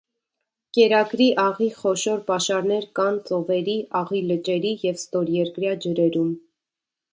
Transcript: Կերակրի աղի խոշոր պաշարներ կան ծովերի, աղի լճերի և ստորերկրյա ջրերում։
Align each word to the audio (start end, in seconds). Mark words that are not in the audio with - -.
Կերակրի 0.77 1.27
աղի 1.43 1.67
խոշոր 1.81 2.23
պաշարներ 2.31 2.89
կան 3.01 3.21
ծովերի, 3.29 3.77
աղի 4.01 4.25
լճերի 4.33 4.75
և 4.89 5.01
ստորերկրյա 5.03 5.79
ջրերում։ 5.87 6.35